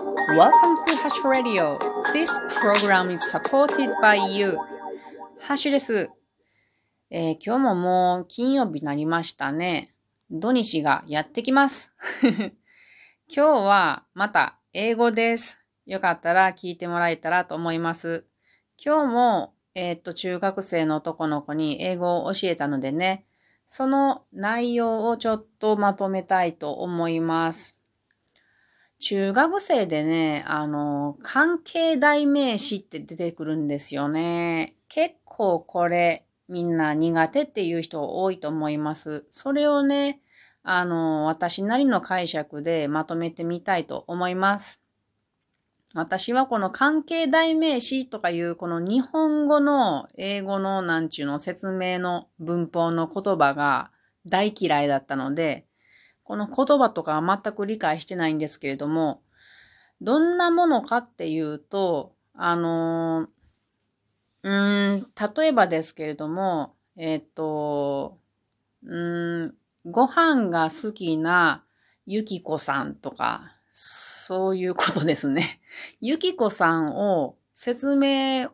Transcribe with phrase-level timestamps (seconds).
[0.00, 1.76] Welcome to Hash Radio.
[2.14, 4.56] This program is supported by you.
[5.40, 6.10] ハッシュです、
[7.10, 9.94] えー、今日ももう金曜日になりましたね。
[10.30, 11.94] 土日がやってきます。
[13.28, 15.60] 今日はまた英語です。
[15.84, 18.24] よかったら聞いてもらえたらと思います。
[18.82, 23.26] 今日も、えー、っと、中学生の男の子に英語を教えたのでね、
[23.66, 27.79] その内容をちょっとまとめたいと思います。
[29.00, 34.76] 中学生でね、あの、関係代名詞って出てくるんですよね。
[34.88, 39.24] 結構これみんな苦手っていう人多いと思います。
[39.30, 40.20] それをね、
[40.62, 44.82] あの、私なりの解釈でまとめてみたいと思います。
[45.94, 53.90] 私はこの関係代名詞とかいうこの日本語の英語のなんちゅうの説明の文法の言葉が
[54.26, 55.64] 大嫌いだったので、
[56.30, 59.20] この言葉とかは全く理解してないんですけれども、
[60.00, 65.02] どんなものかっていうと、あのー、うん、
[65.36, 68.16] 例えばですけれども、えっ、と、
[68.84, 71.64] うん、ご飯が好きな
[72.06, 75.60] ゆきこさんとか、そういうことですね。
[76.00, 78.50] ゆきこさんを説明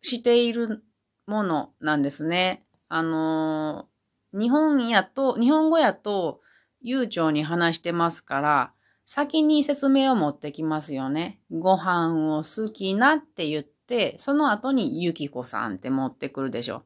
[0.00, 0.82] している
[1.26, 2.64] ものなんですね。
[2.88, 6.40] あのー、日本やと、日本語やと、
[6.84, 8.72] 悠長に話してますから、
[9.06, 11.40] 先に説明を持ってきますよね。
[11.50, 16.84] ご飯を好きなって言って、その後にゆきこさんって持ってくるでしょ。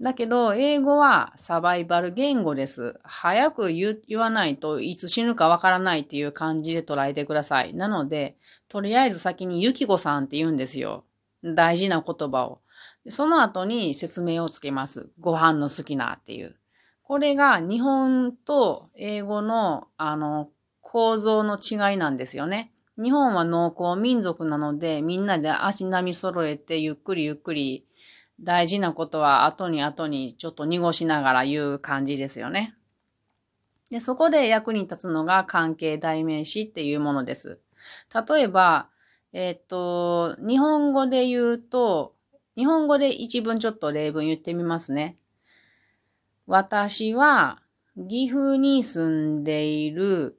[0.00, 2.98] だけど、英語はサバイバル言語です。
[3.04, 7.74] 早く言わないといつ死ぬかわからないっていう感じで捉えてください。
[7.74, 8.36] なので、
[8.68, 11.04] とりあえず先にゆきこさんって言うんですよ。
[11.44, 12.60] 大事な言葉を。
[13.08, 15.10] その後に説明をつけます。
[15.20, 16.56] ご飯の好きなっていう。
[17.04, 22.72] これが日本と英語のあの構造の違いなんですよね。
[22.96, 27.86] 日本は農耕民族なのでみんなで足並み揃えてゆっくりゆっくり
[28.40, 32.74] 大事なことは後に後にちょっと濁しながら言う感じですよね。
[33.90, 37.60] で、そこで役に立つのが関係代名詞っていうものです。
[38.28, 38.88] 例えば、
[39.32, 42.14] えっ、と、日本語で言うと、
[42.56, 45.16] 日本語で一文ちょっと例文言ってみますね。
[46.46, 47.62] 私は
[47.96, 50.38] 岐阜に住んでいる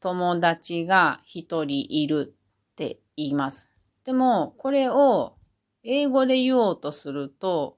[0.00, 2.34] 友達が一人いる
[2.72, 3.74] って言います。
[4.04, 5.34] でも、これを
[5.82, 7.76] 英語で言おうとすると、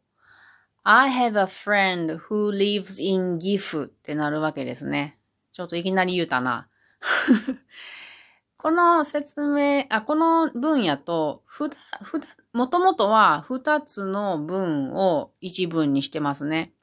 [0.85, 5.19] I have a friend who lives in 岐阜ってなるわけですね。
[5.53, 6.69] ちょっといきなり言うたな。
[8.59, 16.75] この説明、あ、この文やと、ふた、ふた、もともとは二つの文を一文にしてますね。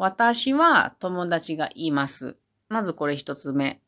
[0.00, 2.36] 私は友達がいます。
[2.68, 3.80] まずこれ一つ目。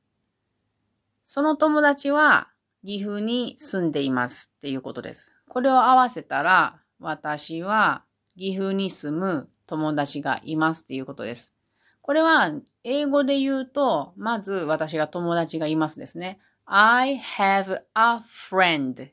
[1.22, 2.48] その友達は
[2.84, 5.40] 岐阜に住んでいますっていうことです。
[5.48, 8.02] これを合わせたら、私は
[8.36, 11.56] 岐阜に住む友達がいますっていうことです。
[12.02, 16.40] これは英語で言うと、まず私が友達がいますですね。
[16.64, 19.10] I have a friend.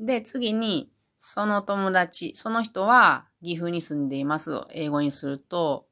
[0.00, 5.86] で、次に、その友達、その人は岐阜に住んでいます英語にすると、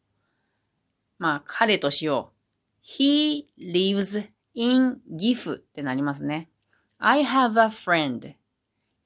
[1.19, 2.87] まあ、彼としよう。
[2.87, 6.51] He lives in 岐阜ってなりますね。
[6.99, 8.35] I have a friend.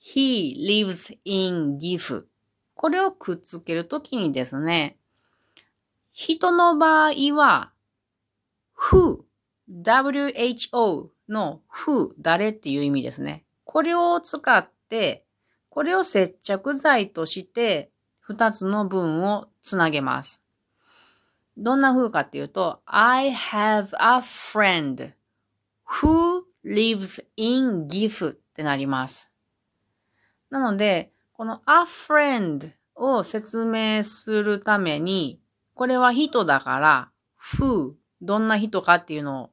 [0.00, 2.26] He lives in 岐阜。
[2.74, 4.96] これをくっつけるときにですね、
[6.12, 7.72] 人の場合は、
[8.76, 9.22] who,
[9.68, 13.44] who の who, 誰っていう意味ですね。
[13.64, 15.24] これを使って、
[15.68, 17.90] これを接着剤として、
[18.20, 20.42] 二つの文をつなげます。
[21.60, 25.12] どんな風かっていうと、I have a friend
[25.84, 29.34] who lives in 岐阜ってなります。
[30.50, 35.40] なので、この a friend を説明するために、
[35.74, 37.10] これは人だから、
[37.56, 39.50] who、どんな人かっていうのを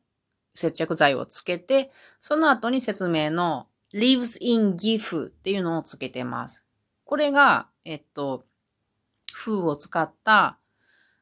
[0.53, 1.89] 接着剤をつけて、
[2.19, 6.63] その後に説明の lives in 岐阜っていうのをつけてます。
[7.03, 8.45] これが、えっと、
[9.35, 10.59] who を使った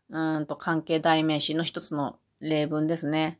[0.09, 3.39] うんと関係代名詞の一つの例文ですね。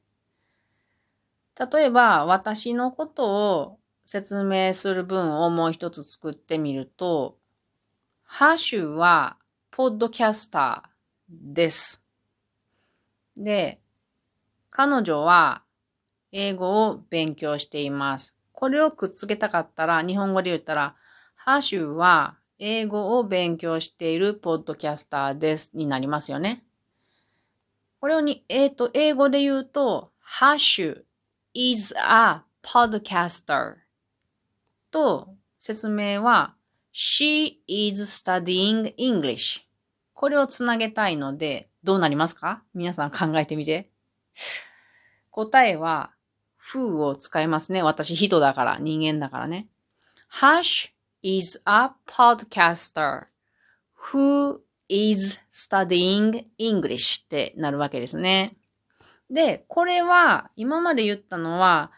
[1.59, 7.37] 例えば、私のことを説明する文をもう一つ作ってみると、
[8.23, 9.37] ハッシュは、
[9.69, 12.03] ポッドキャスターです。
[13.37, 13.79] で、
[14.69, 15.63] 彼女は
[16.31, 18.35] 英語を勉強しています。
[18.51, 20.95] これをくっつけたかったら、日本語で言ったら、
[21.35, 26.63] ハッシュは英語を勉強しているポッドキャスターですになりますよね。
[27.99, 31.01] これをに、えっ、ー、と、英語で言うと、ハッシュ
[31.53, 33.73] is a podcaster
[34.91, 36.55] と説明は
[36.93, 39.63] She is studying English
[40.13, 42.63] これをつなげたいのでどうなりますか？
[42.73, 43.89] 皆さん考えてみて。
[45.31, 46.11] 答えは
[46.73, 47.83] who を使いますね。
[47.83, 49.67] 私人だから、人間だからね。
[50.31, 50.92] Hush
[51.23, 53.23] is a podcaster
[54.11, 54.59] who
[54.89, 58.55] is studying English ってなるわけですね。
[59.29, 61.91] で、これは今まで言ったのは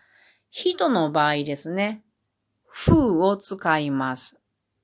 [0.52, 2.04] 人の場合ですね。
[2.88, 4.40] who を使います。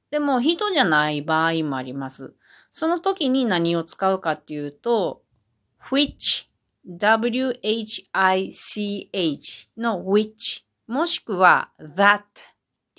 [0.10, 2.34] でも人じゃない場合もあります。
[2.70, 5.24] その時に何を使うかっていうと
[5.90, 6.48] which
[6.86, 8.10] w-h-i-c-h
[9.78, 12.24] の which もしくは that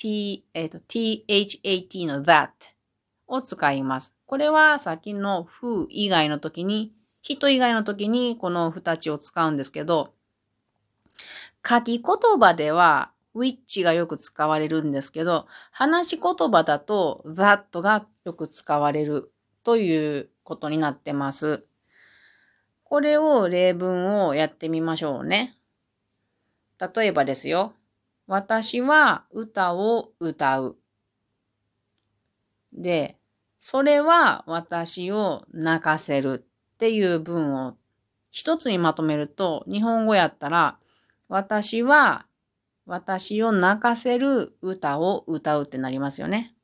[0.02, 2.48] t, えっ、と t-h-a-t の that
[3.28, 4.16] を使います。
[4.26, 10.12] これはさっきの who 以外の時に、人以外の時にこの二つを使うんですけど、
[11.64, 19.30] 書き言葉では which がよく使われるんですけど、話し言葉だと that がよく使われる
[19.62, 21.64] ということになってます。
[22.82, 25.56] これを例文をやってみましょうね。
[26.80, 27.72] 例えばですよ。
[28.32, 30.78] 私は歌を歌う。
[32.72, 33.18] で、
[33.58, 36.42] それは私を泣かせる
[36.74, 37.76] っていう文を
[38.30, 40.78] 一つにまとめると、日本語やったら、
[41.28, 42.24] 私は
[42.86, 46.54] 私を泣かせる歌を歌うってなりますよね。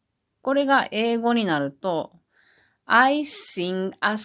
[0.41, 2.13] これが英語になると、
[2.87, 4.17] I sing a,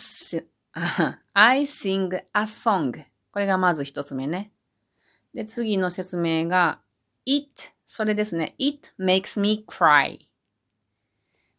[1.33, 3.03] I sing a song.
[3.33, 4.53] これがまず一つ目ね。
[5.33, 6.79] で、次の説明が、
[7.25, 8.55] it それですね。
[8.57, 10.19] it makes me cry.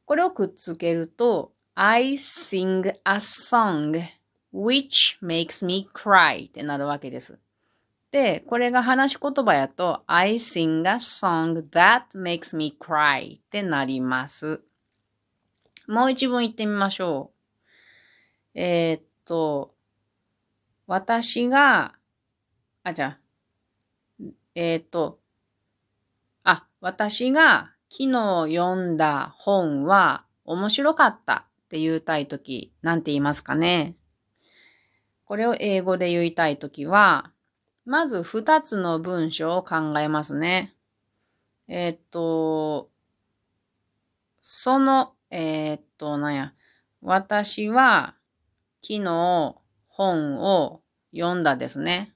[0.05, 4.03] これをくっつけると、I sing a song
[4.53, 7.39] which makes me cry ってなるわけです。
[8.11, 14.61] で、これが話し言葉やと、I sing a song that makes me cry ってなります。
[15.87, 17.33] もう一文言ってみましょ
[18.55, 18.61] う。
[18.61, 19.75] えー、っと、
[20.87, 21.95] 私が、
[22.83, 24.25] あ、じゃあ、
[24.55, 25.19] えー、っと、
[26.45, 33.97] あ、私が昨日読んだ本は面白かったって言いたいとき、なんて言いますかね。
[35.25, 37.33] これを英語で言いたいときは、
[37.85, 40.75] まず二つの文章を考えますね。
[41.67, 42.91] えー、っと、
[44.41, 46.53] その、えー、っと、なんや、
[47.01, 48.15] 私は
[48.83, 49.57] 昨日
[49.89, 50.83] 本を
[51.15, 52.15] 読んだですね。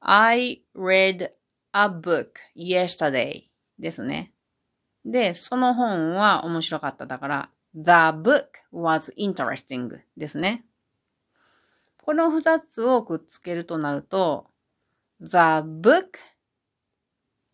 [0.00, 1.30] I read
[1.76, 3.44] a book yesterday
[3.78, 4.32] ですね。
[5.04, 10.64] で、その本は面白かっただから、The book was interesting ですね。
[12.02, 14.46] この二つをくっつけるとなると、
[15.20, 16.18] The book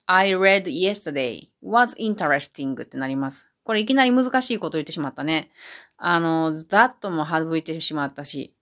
[0.06, 3.50] I read yesterday was interesting ってなります。
[3.64, 5.50] これいきなり難しいこと言ってしまったね。
[5.96, 8.54] あの、that も省いてしまったし。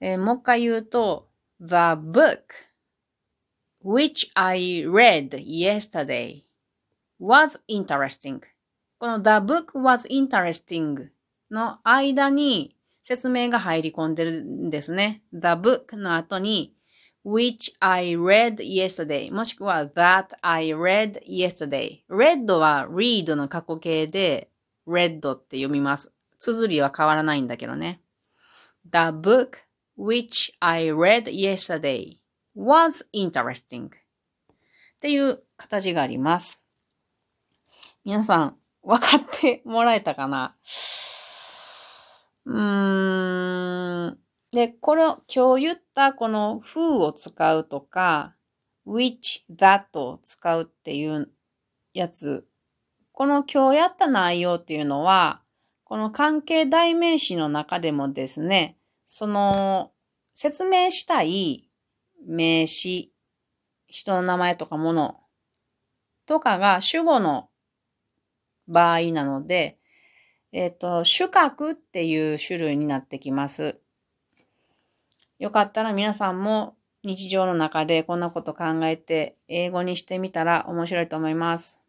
[0.00, 1.28] えー、もう一回言うと、
[1.60, 2.42] The book
[3.84, 6.42] which I read yesterday
[7.20, 8.40] was interesting.
[8.98, 11.08] この The book was interesting
[11.50, 15.22] の間に説明が入り込んでるんですね。
[15.32, 16.74] The book の後に
[17.24, 24.48] which I read yesterday もしくは that I read yesterday.red は read の過去形で
[24.86, 26.12] red って読みます。
[26.38, 28.00] 綴りは変わらないんだけどね。
[28.84, 29.58] The book
[29.98, 32.21] which I read yesterday
[32.56, 33.90] was interesting っ
[35.00, 36.62] ていう形があります。
[38.04, 40.56] 皆さん、分かってもらえたかな？
[42.44, 44.18] うーん。
[44.52, 48.34] で、この、今日言ったこの who を使うとか、
[48.86, 51.30] which, that を使うっていう
[51.94, 52.46] やつ。
[53.12, 55.42] この今日やった内容っていうのは、
[55.84, 59.92] この関係代名詞の中でもですね、その
[60.34, 61.68] 説明したい
[62.26, 63.12] 名詞、
[63.88, 65.20] 人の名前とかもの
[66.26, 67.48] とかが主語の
[68.68, 69.76] 場合なので、
[70.52, 73.78] えっ、ー、と、主格っていう種類になってきます。
[75.38, 81.82] よかったら皆さんも日常の中でこんなこと考えて英語にしてみたら面白いと思います。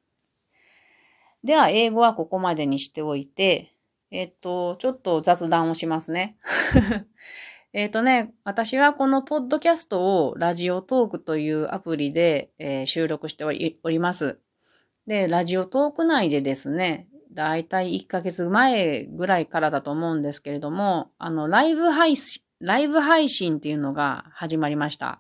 [1.44, 3.74] では、英語はここまでにしておいて、
[4.12, 6.38] えっ、ー、と、ちょっと雑談をしますね。
[7.74, 14.38] えっとね、私はこのポッドキャストをラジオトークというアプリで、えー、収録しております。
[15.08, 25.20] で、ラジオトーク内でですね、だいたい1ヶ月前ぐらいからだと思うんですけれども、あの、ライブ配信、ライブ配信っていうのが始まりました。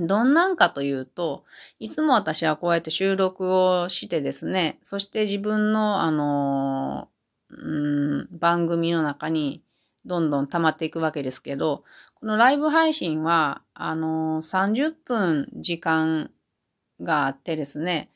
[0.00, 1.44] どんなんかというと、
[1.78, 7.08] いつも私はこうやって収録をしてですね、そして自分の、あの、
[7.50, 9.62] うん、番組の中に
[10.04, 16.30] どんどん溜まっていくわけですけど、このライブ配信は、あの、30分時間
[17.00, 18.10] があってですね、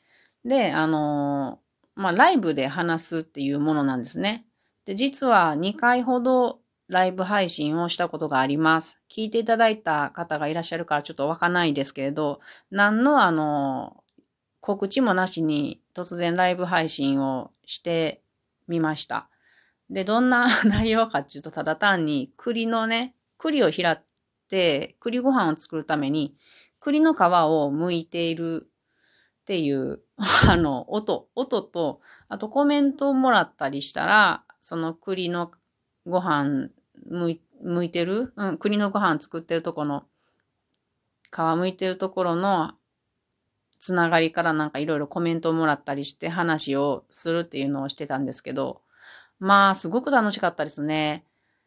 [0.45, 1.59] で、あの、
[1.95, 4.45] まあ、ライブで話すっていうものなんですね。
[4.85, 6.59] で、実は2回ほど
[6.89, 9.01] ライブ配信をしたことがあります。
[9.09, 12.39] 聞いていただいた方がいらっしゃるからちょっとわかんないですけれど、
[12.71, 14.03] 何のあの、
[14.59, 18.21] 告知もなしに突然ライブ配信をして
[18.67, 19.29] みました。
[19.89, 23.97] で、どんな 内容かっていうと、ただ単に栗のね、栗を拾っ
[24.49, 26.35] て、栗ご飯を作るために、
[26.79, 28.69] 栗の皮を剥いている
[29.41, 30.01] っていう、
[30.49, 35.51] あの、音、音と、あとコメントをもらったりしたら、その栗の
[36.05, 36.69] ご飯
[37.05, 40.05] むい向いてる、うん、栗のご飯作ってるとこの、
[41.31, 42.73] 皮むいてるところの
[43.83, 48.81] つながりからなんかいろいろコメントをもらったりして話をするっていうのをしてたんですけど、
[49.39, 51.25] まあ、すごく楽しかったですね。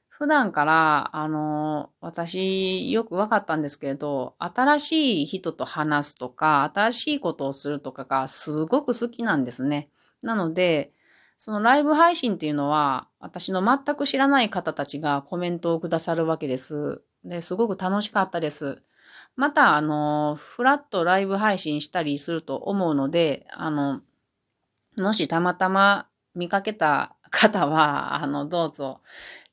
[0.08, 9.90] 普段から、あの、私、よく分かったんですけれど、新しい人と話すとか、新しいことをするとかがすごく好きなんですね。
[10.22, 10.92] なので、
[11.36, 17.02] そのライブ配信っていうのは、私の全く知らない方たちがコメントをくださるわけです。
[17.22, 18.82] で、すごく楽しかったです。
[19.34, 24.00] また、あの、フラットライブ配信したりすると思うので、あの、
[24.96, 29.00] もしたまたま見かけた方は、あの、どうぞ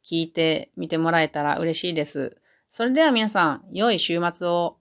[0.04, 2.38] 聞いてみてもらえたら嬉しいです。
[2.70, 4.78] それでは皆さん、良い週末を。